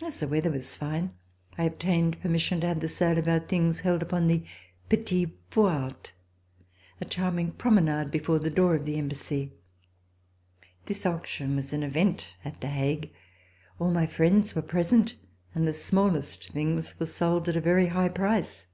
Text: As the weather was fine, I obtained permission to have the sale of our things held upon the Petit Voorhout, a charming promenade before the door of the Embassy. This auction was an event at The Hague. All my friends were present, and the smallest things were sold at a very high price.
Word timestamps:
As 0.00 0.18
the 0.20 0.28
weather 0.28 0.52
was 0.52 0.76
fine, 0.76 1.14
I 1.58 1.64
obtained 1.64 2.20
permission 2.22 2.60
to 2.60 2.68
have 2.68 2.78
the 2.78 2.86
sale 2.86 3.18
of 3.18 3.26
our 3.26 3.40
things 3.40 3.80
held 3.80 4.00
upon 4.00 4.28
the 4.28 4.44
Petit 4.88 5.36
Voorhout, 5.50 6.12
a 7.00 7.04
charming 7.04 7.50
promenade 7.50 8.12
before 8.12 8.38
the 8.38 8.50
door 8.50 8.76
of 8.76 8.84
the 8.84 8.96
Embassy. 8.96 9.50
This 10.86 11.04
auction 11.04 11.56
was 11.56 11.72
an 11.72 11.82
event 11.82 12.28
at 12.44 12.60
The 12.60 12.68
Hague. 12.68 13.12
All 13.80 13.90
my 13.90 14.06
friends 14.06 14.54
were 14.54 14.62
present, 14.62 15.16
and 15.56 15.66
the 15.66 15.72
smallest 15.72 16.52
things 16.52 16.94
were 17.00 17.06
sold 17.06 17.48
at 17.48 17.56
a 17.56 17.60
very 17.60 17.88
high 17.88 18.10
price. 18.10 18.66